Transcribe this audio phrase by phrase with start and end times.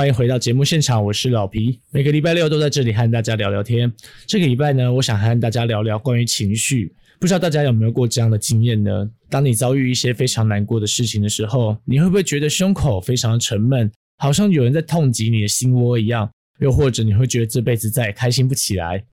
[0.00, 1.78] 欢迎回到节目现场，我是老皮。
[1.90, 3.92] 每个礼拜六都在这里和大家聊聊天。
[4.26, 6.90] 这个礼拜呢，我想和大家聊聊关于情绪。
[7.18, 9.10] 不知道大家有没有过这样的经验呢？
[9.28, 16.30] 当你遭遇一些非常难过的事情的时候，你会不会觉得胸口非常的沉闷，好像有人在痛击你的心窝一样？
[16.60, 19.04] 又或者你会觉得这辈子再也开心不起来？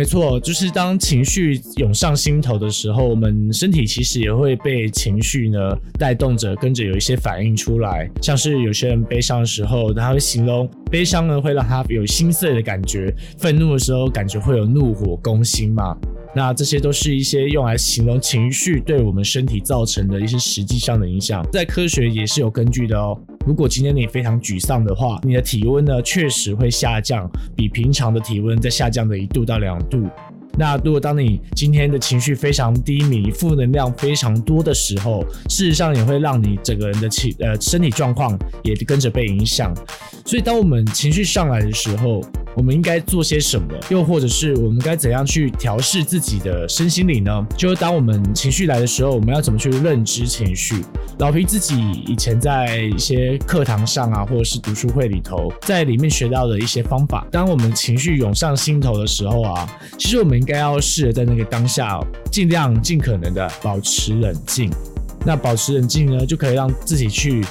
[0.00, 8.08] 没错，就是当情绪涌上心头的时候，我们身体其实也会被情绪呢带动着，跟着有一些反应出来。
[8.22, 15.96] 像是有些人悲伤的时候，他会形容悲伤呢会让他有心碎的感觉；愤怒的时候，感觉会有怒火攻心嘛。
[16.32, 23.20] 那这些都是一些用来形容情绪对我们身体造成的一些实际上的影响，在科学也是有根据的哦。
[23.48, 27.26] 如果今天你非常沮丧的话，你的体温呢确实会下降，
[27.56, 30.06] 比平常的体温再下降的一度到两度。
[30.58, 39.74] 那如果当你今天的情绪非常低迷，负能量非常多的时候，事实上也会让你整个人的情呃身体状况也跟着被影响。
[40.26, 42.20] 所以当我们情绪上来的时候，
[42.58, 43.68] 我们应该做些什么？
[43.88, 47.46] 又或者是我们该怎样去调试自己的身心灵呢？
[47.56, 50.84] 就是当我们情绪来的时候，我们要怎么去认知情绪？
[51.20, 57.24] 老皮自己以前在一些课堂上啊，或者是读书会里头，在里面学到的一些方法。
[57.30, 62.00] 当我们情绪涌上心头的时候啊，其实我们应该要试着在那个当下，
[62.32, 64.68] 尽量尽可能的保持冷静。
[65.24, 67.44] 那保持冷静呢，就可以让自己去。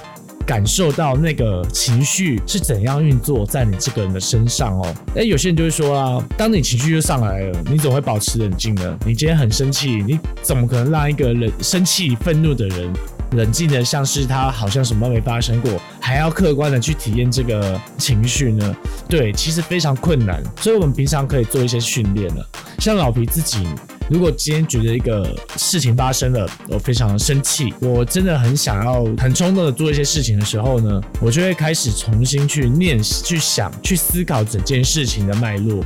[0.48, 4.96] 感受到那个情绪是怎样运作在你这个人的身上哦。
[5.14, 8.98] 哎，有些人就会说啊，当你情绪就上来了，你怎么会保持冷静呢？
[9.06, 12.94] 你今天很生气，你怎么可能让一个人生气、愤怒的人
[13.32, 18.76] 冷静的像是他好像什么都没发生过，还要客观的去体验这个情绪呢？
[19.10, 20.42] 对，其实非常困难。
[20.62, 23.68] 所以我们平常可以做一些训练了，像老皮自己。
[24.10, 35.84] 如果今天觉得一个事情发生了，我非常的生气，我真的很想要很冲动的做一些事情的时候呢，我就会开始重新去念、去想、去思考整件事情的脉络，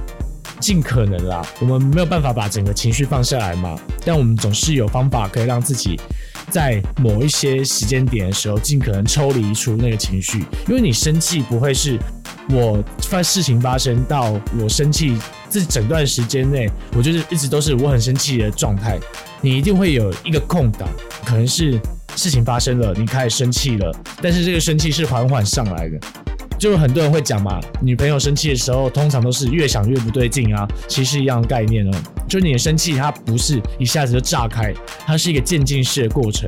[0.59, 1.44] 尽可能啦。
[1.59, 3.75] 我们没有办法把整个情绪放下来嘛，
[4.06, 6.00] 但我们总是有方法可以让自己
[6.51, 11.97] 在某一些时间点的时候，尽可能抽离出那个情绪，因为你生气不会是。
[12.50, 15.16] 我发事情发生到我生气
[15.50, 19.00] 这整段时间内，我就是一直都是我很生气的状态。
[19.41, 20.90] 你一定会有一个空档，
[21.23, 21.79] 可能是
[22.16, 26.00] 事情发生了，你开始生气了，但是这个生气是缓缓上来的。
[26.61, 31.91] 就很多人会讲嘛，女朋友生气的时候，通常都是越想越不对劲啊，其实一样的概念哦。
[32.29, 34.72] 就你的生气，它不是一下子就炸开，
[35.03, 36.47] 它是一个渐进式的过程。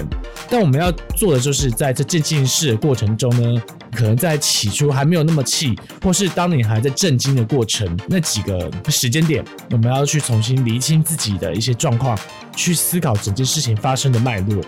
[0.51, 3.59] 但我们要做的就是在这渐进式的过程中呢，
[3.91, 12.15] 可能在起初还没有那么气，或是当你还在震惊的过程那几个时间点，我们要去重新厘清自己的一些状况，
[12.55, 14.63] 去思考整件事情发生的脉络。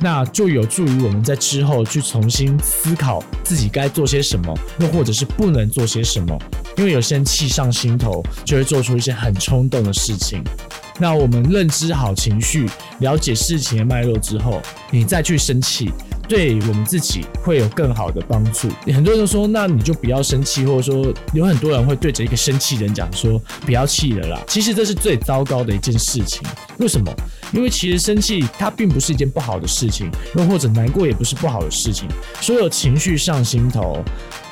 [0.00, 6.38] 那就有助于我们在之后去重新思考自己该做些什么，又或者是不能做些什么。
[6.76, 10.42] 因为有些人气上心头，就会做出一些很冲动的事情。
[10.98, 12.68] 那我们认知好情绪，
[13.00, 15.90] 了解事情的脉络之后，你再去生气。
[16.28, 18.68] 对我们自己会有更好的帮助。
[18.86, 23.36] 很多人都说，那你就不要生气，或者说有很多人会对着一个生气人讲说，
[23.66, 24.40] 不要气了啦。
[24.46, 26.40] 其实这是最糟糕的一件事情。
[26.78, 27.12] 为什么？
[27.52, 32.08] 因为其实生气它并不是一件不好的事情，又或者难过也不是不好的事情。
[32.40, 34.02] 所有情绪上心头，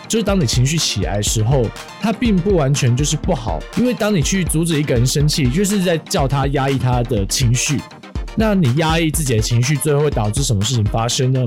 [0.09, 1.67] 就是当你情绪起来的时候，
[2.01, 3.61] 它并不完全就是不好。
[3.77, 7.81] 因为当你去阻止一个人生气，就是在叫他压抑他的情绪。
[8.37, 11.45] 那你压抑自己的情绪，最后会导致什么事情发生呢？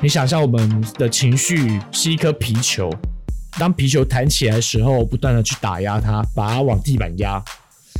[0.00, 2.88] 你想象我们的情绪是一颗皮球，
[3.58, 7.42] 当皮球弹起来的时候，不断的去打压它，把它往地板压，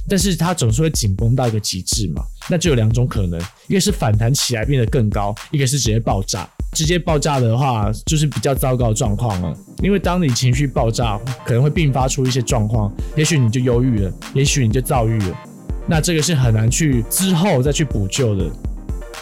[0.08, 2.22] 但是它总是会紧绷到一个极致嘛？
[2.48, 6.48] 那就有两种可能，一个是反弹起来变得更高，一个是直接爆炸。
[6.72, 9.56] 直接爆炸的话，就是比较糟糕的状况了。
[9.82, 15.38] 因为当你情绪爆炸，可能会并发出一些状况，也许你就忧郁了，也许你就躁郁了。
[15.86, 18.50] 那这个是很难去之后再去补救的。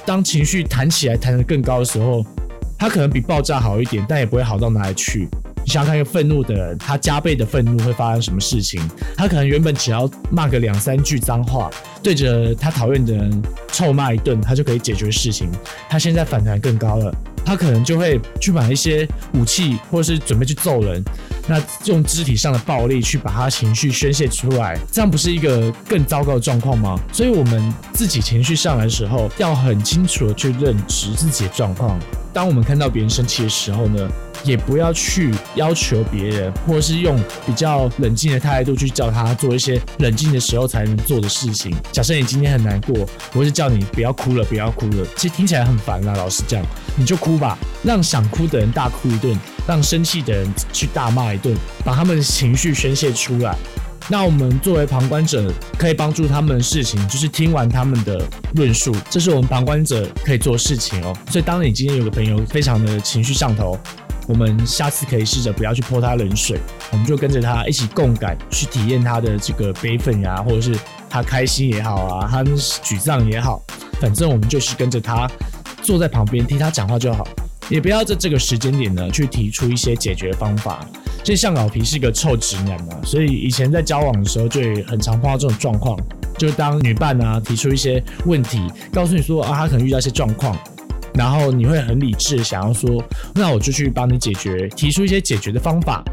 [0.04, 2.24] 当情绪弹起来、弹得更高的时候，
[2.76, 5.28] 它可能比爆炸好一点，但也不会好到哪里去。
[5.66, 8.80] 你想想看，一个愤怒的人，他加倍的愤怒会发生什么事情？
[9.16, 11.68] 他可能原本只要骂个两三句脏话，
[12.00, 13.42] 对着他讨厌的人
[13.72, 15.50] 臭骂一顿，他就可以解决事情。
[15.90, 17.12] 他现在反弹更高了。
[17.44, 21.02] 他可能就会去买一些武器，或者是准备去揍人，
[21.48, 26.96] 那用肢体上的暴力去把他情绪宣泄出来，这样不是一个更糟糕的状况吗？
[27.12, 31.98] 所以，我们自己情绪上来的时候，要很清楚的去认知自己的状况。
[32.32, 34.08] 当我们看到别人生气的时候呢，
[34.46, 41.74] 也不要去要求别人，或是用比较冷静的态度去叫他做一些冷静的时候才能做的事情。
[41.90, 45.06] 假设你今天很难过，我是叫你不要哭了，不要哭了。
[45.16, 46.62] 其实听起来很烦啦，老实讲，
[46.96, 51.54] 你就哭吧，让想哭的人大哭一顿，让生气的人去大骂一顿，
[51.84, 53.56] 把他们的情绪宣泄出来。
[54.08, 61.12] 那我们作为旁观者，可以帮助他们的事情，就是听完他们的论述，这是我们旁观者可以做的事情哦。
[61.28, 63.76] 所以，当你今天有个朋友非常的情绪上头，
[64.28, 66.58] 我们下次可以试着不要去泼他冷水，
[66.92, 70.76] 我们就跟着他一起共感，去体验他的这个悲愤呀，或者是
[71.08, 73.62] 他开心也好啊，他沮丧也好，
[74.00, 75.30] 反正我们就是跟着他
[75.82, 77.26] 坐在旁边听他讲话就好，
[77.68, 80.84] 也不要在这个时间点呢去提出一些解决方法。
[81.22, 85.98] 就像老皮是一个臭直男嘛，所以以前在交往的时候就很常碰到这种状况。
[86.38, 88.60] 就当女伴啊提出一些问题，
[88.92, 90.56] 告诉你说啊，他可能遇到一些状况，
[91.16, 93.02] 然后你会很理智想要说，
[93.34, 96.04] 那我就去帮你解决，提出一些解决的方法，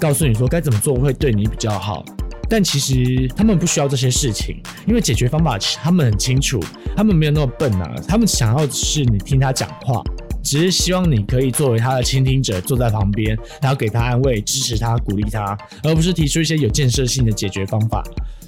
[0.00, 2.04] 告诉你说该怎么做会对你比较好。
[2.50, 4.56] 但其实他们不需要这些事情，
[4.86, 6.58] 因为解决方法他们很清楚，
[6.96, 10.02] 他们没有那么笨啊，他们想要的是你听他讲话。
[10.40, 18.02] 只是希望你可以作为他的倾听者，坐在旁边，然后给他安慰、支持他、鼓励他，而不是提出一些有建设性的解决方法。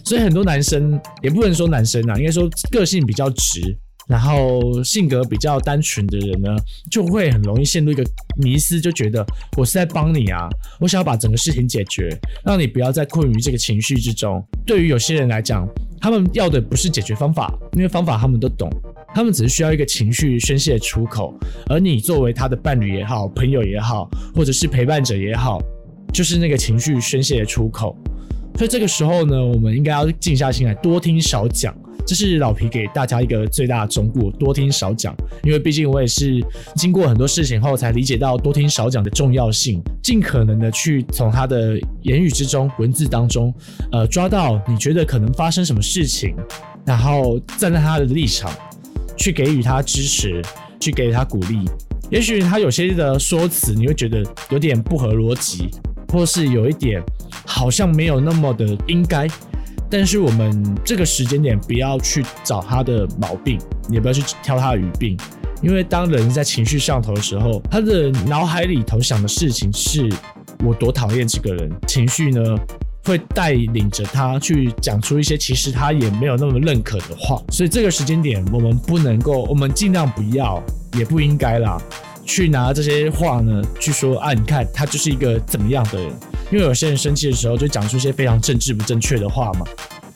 [0.05, 3.77] 所以很多男生也不能说男生啊，应该说个性比较直，
[4.11, 6.51] 然后性格比较单纯的人呢，
[6.91, 8.05] 就会很容易陷入一个
[8.37, 9.25] 迷失，就觉得
[9.57, 10.49] 我是在帮你啊，
[10.81, 12.11] 我想要把整个事情解决，
[12.45, 14.45] 让你不要再困于这个情绪之中。
[14.67, 15.65] 对于有些人来讲，
[16.01, 18.69] 他们要的不是解决方法，因为方法他们都懂。
[19.15, 21.33] 他们只是需要一个情绪宣泄出口，
[21.69, 25.61] 而你作为他的伴侣也好、朋友也好，或者是陪伴者也好，
[26.13, 27.97] 就是那个情绪宣泄的出口。
[28.57, 31.75] 所以这个时候呢，我们应该要静下心来，多听少讲。
[32.07, 35.15] 这是老皮给大家一个最大的忠告：多听少讲。
[35.45, 36.45] 因为毕竟我也是
[36.75, 39.81] 经过很多事情后，才理解到多听少讲的重要性。
[40.03, 43.55] 尽可能的去从他的言语之中、文字当中，
[43.93, 46.35] 呃，抓到你觉得可能发生什么事情，
[46.85, 48.51] 然后站在他的立场。
[49.17, 50.41] 去给予他支持，
[50.81, 51.69] 去给予他鼓励。
[52.11, 55.69] 也许他有些的说辞，你会觉得有点不合逻辑，
[56.11, 57.03] 或是有一点
[57.61, 59.29] 好像没有那么的应该。
[59.91, 63.59] 但是我们这个时间点不要去找他的毛病，
[63.91, 65.15] 也不要去挑他的语病，
[65.61, 70.09] 因为当人在情绪上头的时候，他的脑海里头想的事情是
[70.65, 72.41] 我多讨厌这个人，情绪呢？
[73.03, 80.63] 会带领着他去讲出一些其实他也没有那么认可的话，所以这个时间点我们不能够，我们尽量不要，
[80.99, 81.81] 也不应该啦，
[82.27, 86.13] 去拿这些话呢去说啊，你看他就是一个怎么样的人，
[86.51, 89.67] 因为有些人生气的时候就讲出一些非常政治不正确的话嘛，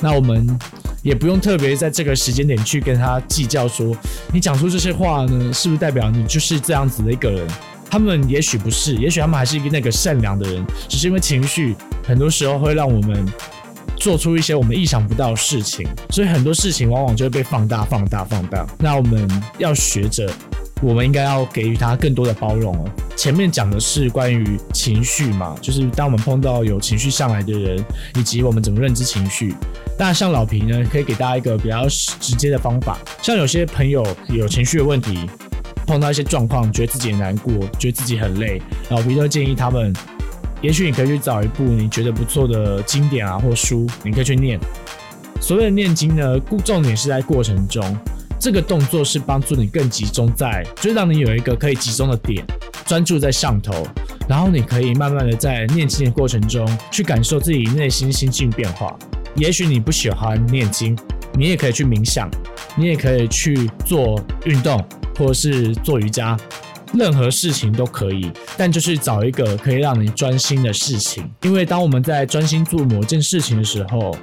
[0.01, 0.59] 那我们
[1.03, 3.97] 也不用特别在这个时间点去跟他计较说，
[4.33, 7.47] 你讲出这些话呢，是不是代表你就是这样子的一个人？
[7.91, 13.25] 他们也许不是，也许他们还是一个那个善良的人，只是因为情绪很多时候会让我们
[13.97, 18.67] 做出一些我们意想不到的事情，所以很多事情往往就会被放大、放大、放大。
[18.81, 19.29] 那我们
[19.59, 20.29] 要学着，
[20.85, 22.85] 我们应该要给予他更多的包容哦。
[23.17, 27.83] 前面讲的是关于情绪嘛，就是当我们碰到有情绪上来的人，
[28.17, 29.55] 以及我们怎么认知情绪。
[29.99, 35.29] 那像老皮呢，可以给大家一个比较直接的方法，像有些朋友有情绪的问题。
[35.87, 38.59] 碰到一些状况，觉得自己很难过，觉得自己很累，
[38.89, 39.93] 老皮都建议他们，
[40.63, 44.59] 也许你可以去找一部你觉得不错的经典啊或书，你可以去念。
[45.43, 47.85] 所谓的念经呢，重点是在过程中，
[48.45, 52.45] 这个动作是帮助你更集中在，就让你有一个可以集中的点，
[52.85, 53.87] 专注在上头，
[54.29, 58.95] 然后你可以慢慢的在念经的过程中去感受自己内心心境变化。
[59.37, 60.95] 也许你不喜欢念经，
[61.39, 62.29] 你也可以去冥想，
[62.77, 64.79] 你也可以去做运动。
[65.17, 66.37] 或是做瑜伽，
[66.93, 71.31] 任何事情都可以，但就是找一个可以让你专心的事情。
[71.43, 74.15] 因为当我们在专心做某件事情的时候，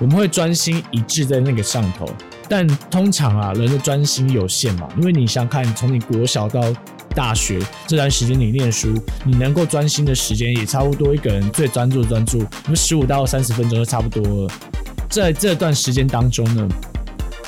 [0.00, 2.06] 我们会专心一致在那个上头。
[2.50, 6.60] 但通常啊，人的专心有限嘛，因为你想看，从你国小到
[7.14, 8.92] 大学这段时间你念书，
[9.24, 14.52] 你能够专心的时间也差不多一个人最专注专注，那么十五到三十分钟就差不多了。
[15.08, 16.68] 在这段时间当中呢。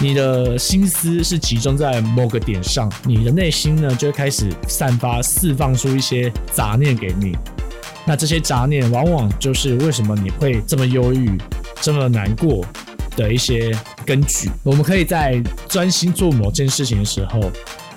[0.01, 7.37] 你的心思是集中在某个点上，你的内心呢就会开始散发、释放出一些杂念给你。
[8.05, 11.39] 那这些杂念往往就是为什么你会这么忧郁、
[11.81, 12.65] 这么难过
[13.17, 14.51] 的一些根据。
[14.63, 17.41] 我们可以在专心做某件事情的时候，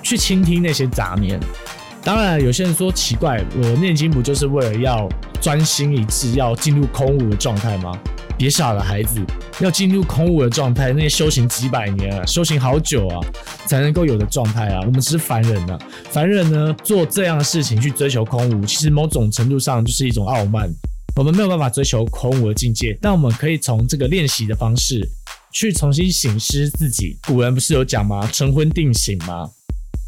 [0.01, 1.39] 去倾听那些杂念。
[2.03, 5.09] 当然，有些人说奇怪，我念经不就是为了要
[5.41, 7.97] 专心一致，要进入空无的状态吗？
[8.37, 9.19] 别傻了，孩子，
[9.59, 13.19] 要进入空无的状态，那些修行几百年啊，修行好久啊。
[13.65, 14.81] 才能够有的状态啊。
[14.85, 15.75] 我们只是凡人呢，
[16.11, 20.69] 凡人呢做这样的事情去追求空无，其实某种程度上就是一种傲慢。
[21.15, 25.07] 我们没有办法追求空无的境界，但我们可以从这个练习的方式
[25.49, 27.17] 去重新醒思自己。
[27.25, 28.29] 古人不是有讲吗？
[28.33, 29.49] 晨昏定省吗？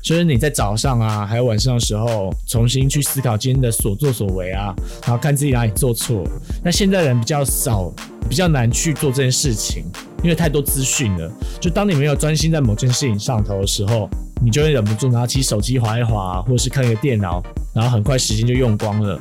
[0.03, 6.27] 就是你在早上啊，还有晚上的时候，重新去思考今天的所作所为啊，然后看自己哪里做错。
[6.61, 7.89] 那现在人比较少，
[8.29, 9.85] 比较难去做这件事情，
[10.23, 11.31] 因为太多资讯了。
[11.61, 14.09] 就当你没有专心在某件事情上头的时候，
[14.43, 17.41] 你就会忍不住拿起手机划一划，或者是看一个电脑，
[17.73, 19.17] 然后很快时间就用光了。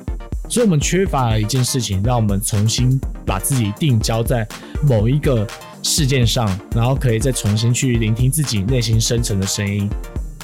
[0.49, 4.47] 所以我们缺乏了一件事情，让我们重新把自己定焦在
[4.83, 5.47] 某一个
[5.83, 9.89] 事件上，然后可以再重新去聆听自己内心深层的声音。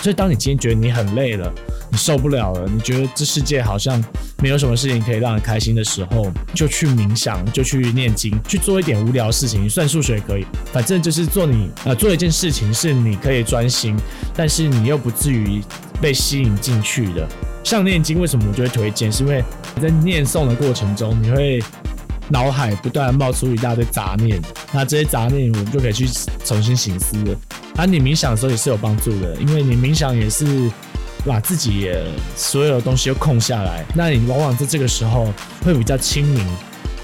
[0.00, 1.48] 所以，当你今天觉得你很累了，
[1.88, 4.02] 你受不了了，你觉得这世界好像
[4.42, 13.96] 没有什么事情可以让你开心的时候，就去冥想，就去念经，去做一点无聊的事情，算数学也可以，反正就是做你呃做一件事情是你可以专心，
[14.34, 15.62] 但是你又不至于
[16.00, 17.28] 被吸引进去的。
[17.64, 19.10] 像念经，为什么我就会推荐？
[19.10, 19.42] 是因为
[19.80, 21.62] 在念诵的过程中，你会
[22.28, 24.40] 脑海不断冒出一大堆杂念，
[24.72, 26.06] 那这些杂念我们就可以去
[26.44, 27.36] 重新醒思了。
[27.76, 30.70] 啊，你冥想的时候也是有帮助的，因为你冥想也是
[31.24, 31.90] 把自己
[32.36, 35.32] 所有的东西都空下来，那你往往在这个时候
[35.64, 36.46] 会比较清明。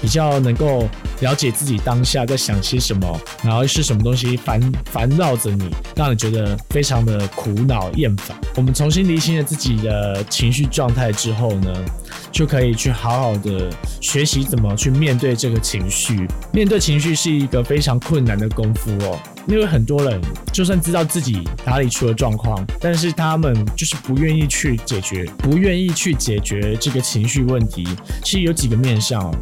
[0.01, 0.87] 比较能够
[1.21, 4.59] 了解自己当下在想些什么，然后是什么东西烦
[4.91, 8.37] 烦扰着你，让你觉得非常的苦恼厌烦。
[8.55, 11.73] 我们重新理清了自己的情绪状态之后呢，
[12.31, 13.69] 就可以去好好的
[14.01, 16.27] 学习怎么去面对这个情绪。
[16.53, 27.87] 面对情绪是一个非常困难的功夫哦，因为很多人就算知道自己哪里出了状况，但是他们就是不愿意去解决，不愿意去解决这个情绪问题。
[28.23, 29.33] 其实有几个面向。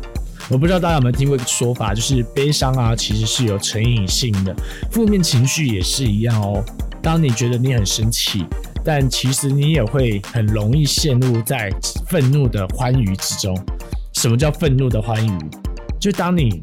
[0.49, 4.55] 我不知道大家有没有听过一个说法，就是悲伤啊，其实是有成瘾性的，
[4.91, 6.63] 负面情绪也是一样哦。
[7.01, 8.45] 当你觉得你很生气，
[8.83, 11.69] 但其实你也会很容易陷入在
[12.07, 13.57] 愤怒的欢愉之中。
[14.13, 15.37] 什么叫愤怒的欢愉？
[15.99, 16.61] 就当你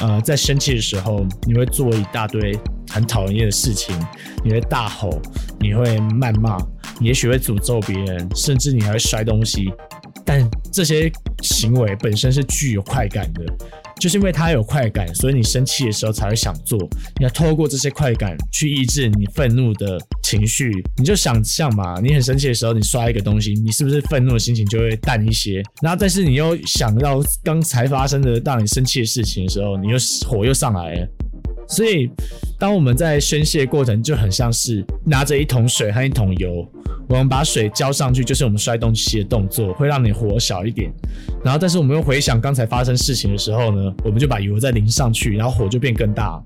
[0.00, 2.58] 呃在生气的时候，你会做一大堆
[2.90, 3.96] 很讨厌的事情，
[4.44, 5.20] 你会大吼，
[5.60, 6.58] 你会谩骂，
[6.98, 9.70] 你也许会诅咒别人，甚至你还会摔东西。
[10.72, 11.10] 这些
[11.42, 13.44] 行为本身是具有快感的，
[13.98, 16.78] 就是因为它有快感，所以你生气的时候才会想做。
[17.18, 20.70] 你要透过这些快感去抑制你愤怒的情绪。
[20.96, 25.62] 你就想象嘛，你很生气的时候，你刷一个东西，你是不是愤怒的心情就会淡一些？
[25.82, 29.96] 然后，但是你又想到刚才发生的让你生气的事情的时候，你又
[30.28, 31.08] 火又上来了。
[31.68, 32.10] 所以，
[32.60, 36.70] 当我们在宣泄过程，就很像是拿着一桶水和一桶油，
[37.08, 40.92] 我们把水浇上去，就是我们摔东西的动作，会让你火小一点。
[41.42, 46.38] 然后，但是我们又回想刚才发生事情的时候呢，我们就把油再淋上去，然后火就变更大，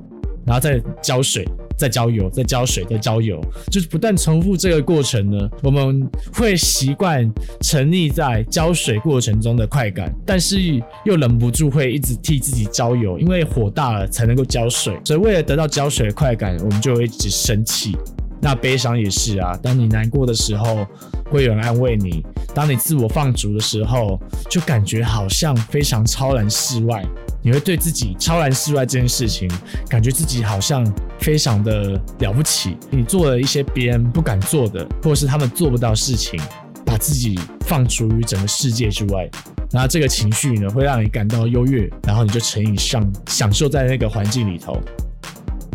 [0.47, 1.45] 然后再浇水。
[1.77, 3.41] 再浇油，再浇水，再浇油，
[3.71, 5.49] 就是不断重复这个过程呢。
[5.63, 10.61] 我们会习惯沉溺在浇水过程中的快感，但是
[11.05, 14.99] 又忍不住会一直替自己浇油，因为火大了才能够浇水。
[15.05, 17.97] 所以为了得到浇水的快感，我们就会一直生气。
[18.41, 20.87] 那悲伤也是啊，当你难过的时候，
[21.31, 22.23] 会有人安慰你；
[22.55, 27.03] 当你自我放逐的时候，就感觉好像非常超然世外。
[27.47, 29.47] 你会对自己超然世外这件事情，
[29.87, 30.83] 感觉自己好像
[31.21, 32.75] 非常的了不起。
[32.89, 36.41] 你做了一些别人不敢做的，或者是他们做不到事情，
[36.87, 39.29] 把自己放逐于整个世界之外。
[39.71, 44.81] 然后这个情绪呢，会让你感到优越，然后你就乘以上，享受在那个环境里头。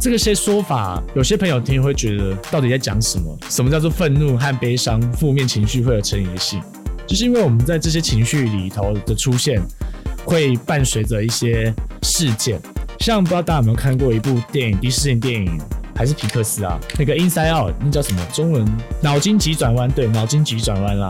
[0.01, 3.37] 这个些说法，有些朋友听会觉得到底在讲什么？
[3.47, 4.99] 什么叫做愤怒和悲伤？
[5.13, 6.59] 负面情绪会有成瘾性，
[7.05, 9.61] 就是因为我们在这些情绪里头的出现。
[10.29, 12.61] 会伴随着一些事件，
[12.99, 15.59] 像不知道大家有没有看过一部电影，迪士尼电影
[15.95, 16.79] 还是皮克斯啊？
[16.99, 18.23] 那个 Inside Out，那叫什么？
[18.31, 18.63] 中文
[19.01, 19.89] 脑筋急转弯？
[19.89, 21.09] 对，脑筋急转弯啦。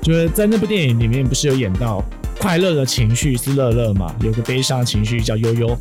[0.00, 2.00] 就是在那部电影里面，不是有演到
[2.38, 4.14] 快乐的情绪是乐乐嘛？
[4.20, 5.76] 有个悲伤的情绪叫悠悠。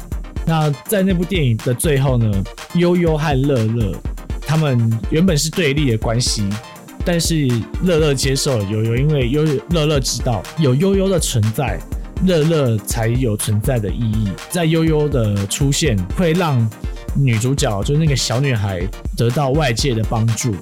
[0.47, 2.43] 那在那部电影的最后呢，
[2.73, 3.95] 悠悠和乐乐
[4.41, 6.43] 他们原本是对立的关系，
[7.05, 7.47] 但是
[7.83, 11.79] 乐乐接受悠悠，因为悠乐乐知道有悠悠的存在。
[12.25, 16.69] 乐乐才有存在的意义，在悠悠的出现会让
[17.15, 18.81] 女主角，就是那个小女孩
[19.15, 20.53] 得到外界的帮助，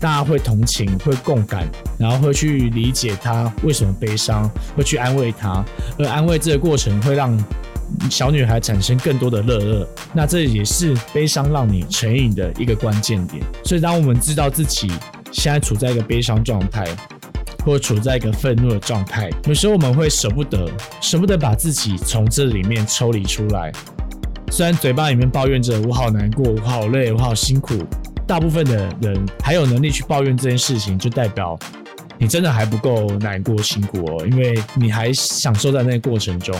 [0.00, 1.66] 大家会同情，会共感，
[1.98, 5.64] 然后会去理解她为什么悲伤，会去安慰她，
[5.98, 7.38] 而安慰这个过程会让
[8.10, 13.42] 小女孩产生更多的乐乐，那这也是悲伤让你成瘾的一个关键点。
[13.64, 14.90] 所以，当我们知道自己
[15.30, 16.84] 现在处在一个悲伤状态。
[17.66, 20.70] 或处在一个愤怒的状态，有时候我们会舍不得，
[21.00, 23.72] 舍不得把自己从这里面抽离出来。
[24.52, 27.76] 虽然嘴巴里面抱怨着我好难过，我好累，我好辛苦，
[28.24, 31.58] 大部分的人还有能力去抱怨这件事情，就代表
[32.18, 36.54] 你真的还不够难过辛苦哦，因为你还享受在那个过程中。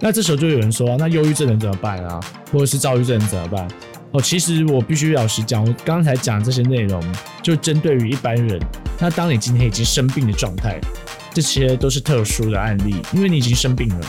[0.00, 2.18] 那这时候就有人说，那忧郁症人怎么办啊？
[2.50, 3.68] 或者是躁郁症人怎么办？
[4.12, 6.98] 哦，其实我必须老实讲，我刚才讲这些内容，
[7.42, 8.58] 就针对于一般人。
[9.00, 10.78] 那当你今天已经生病的状态，
[11.32, 14.00] 这些都是特殊的案例，因为你已经生病了。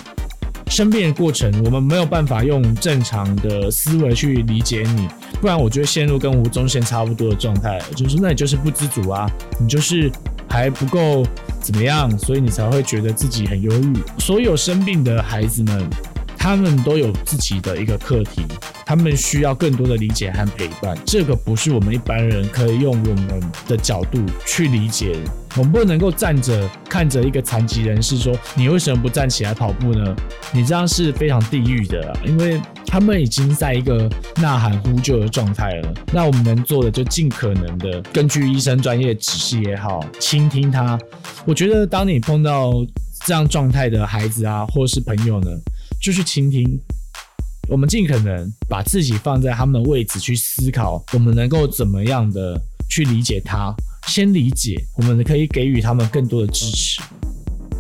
[0.68, 5.08] 生病的过程，我们没有办法用正常的思维去理解你，
[5.40, 9.30] 不然我就会陷入跟吴宗宪差不多的状态，就是那你就是不知足啊，
[9.60, 10.12] 你就是
[10.50, 11.26] 还不够
[11.62, 13.98] 怎么样，所以你才会觉得自己很忧郁。
[14.20, 15.90] 所有生病的孩子们，
[16.42, 18.42] 他们都有自己的一个课题，
[18.84, 25.16] 他们需要更多的理解和陪伴，这个不是我们一般人可以用我们的角度去理解。
[25.56, 30.16] 我们不能够站着看着一个残疾人士说：“你为什么不站起来跑步呢？”
[30.52, 35.94] 你这样是非常地狱的，因为他们已经在一个呐喊呼救的状态了。
[36.12, 40.98] 那我们能做的就尽可能的根据医生专业指示也好，倾听他。
[41.46, 42.74] 我觉得当你碰到
[43.28, 45.50] 这样状态的孩子啊，或是朋友呢，
[46.02, 46.80] 就去倾听。
[47.70, 53.74] 我们尽可能把自己放在他们的位置去思考，我们能够怎么样的去理解他。
[54.08, 57.02] 先理解，我们可以给予他们更多的支持。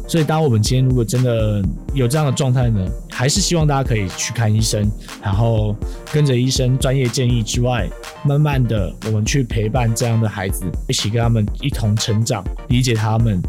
[0.07, 1.63] 所以，当我们今天如果真的
[1.93, 4.89] 有这样的状态呢，还是希望大家可以去看医生，
[5.21, 5.75] 然后
[6.11, 7.89] 跟着医生专业建议之外，
[8.23, 13.41] 慢慢的我们去陪伴这样的孩子，一起跟他们一同成长，理解他们。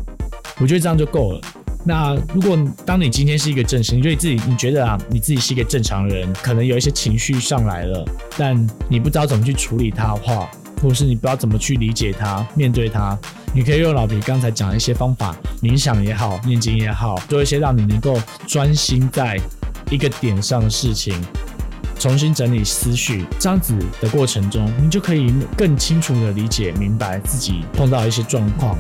[0.61, 1.41] 我觉得这样就够了。
[1.85, 8.05] 那如果当你今天是一个正生，你觉得自己你觉得啊，你自己是一个正常人，可能有一些情绪上来了，
[8.37, 8.57] 但
[8.89, 10.49] 你不知道怎么去处理它的话。
[10.83, 13.17] 或是你不知道怎么去理解它、面对它，
[13.55, 19.41] 你可以用老皮刚才讲的一些方法，冥想也好、念经也好，做一些让你能够专心在
[19.93, 21.15] 一个点上的事情，
[22.01, 28.77] 重新整理思绪，这样子的过程中，你就可以更清楚的理解、明白自己碰到一些状况，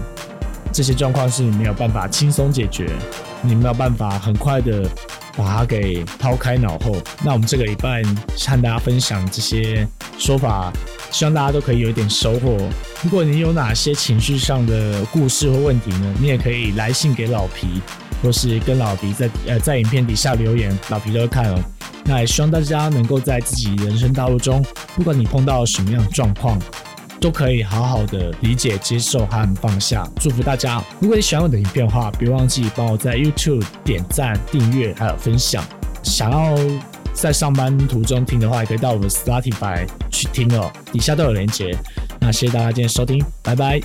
[0.72, 2.90] 这些状况是你没有办法轻松解决，
[3.42, 4.88] 你没有办法很快的。
[5.34, 6.94] 把它给抛开脑后。
[7.24, 8.02] 那我们这个礼拜
[8.36, 9.88] 和大家分享这些
[10.18, 10.70] 说法，
[11.10, 12.54] 希望大家都可以有一点收获。
[13.02, 17.80] 如果你有哪些情绪上的故事或问题呢，你也可以来信给老皮，
[18.22, 21.58] 或是跟老皮在呃在影片底下留言，老皮都会看哦。
[22.04, 24.62] 那也希望大家能够在自己人生道路中，
[24.94, 26.58] 不管你碰到什么样的状况。
[27.22, 30.04] 都可以好好的理解、接受和放下。
[30.20, 30.82] 祝福大家！
[30.98, 35.64] 如果你喜欢我的影片的话，别忘记帮我在 YouTube 点赞、订阅还有分享。
[36.02, 36.56] 想要
[37.14, 41.76] 在上班途中听的话，也可以到我们 Spotify 去听哦，底下都有连接。
[42.18, 43.80] 那谢谢大家今天收听，拜拜。